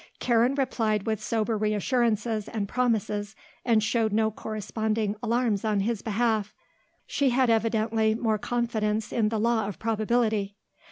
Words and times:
Karen 0.19 0.55
replied 0.55 1.05
with 1.05 1.21
sober 1.21 1.55
reassurances 1.55 2.47
and 2.47 2.67
promises 2.67 3.35
and 3.63 3.83
showed 3.83 4.11
no 4.11 4.31
corresponding 4.31 5.15
alarms 5.21 5.63
on 5.63 5.81
his 5.81 6.01
behalf. 6.01 6.55
She 7.05 7.29
had, 7.29 7.51
evidently, 7.51 8.15
more 8.15 8.39
confidence 8.39 9.13
in 9.13 9.29
the 9.29 9.39
law 9.39 9.67
of 9.67 9.77
probability. 9.77 10.55